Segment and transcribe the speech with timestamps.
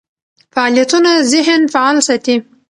[0.53, 2.35] فعالیتونه ذهن فعال ساتي.